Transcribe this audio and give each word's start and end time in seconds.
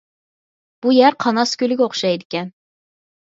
بۇ 0.85 0.93
يەر 0.95 1.17
قاناس 1.25 1.53
كۆلىگە 1.63 1.85
ئوخشايدىكەن. 1.87 2.49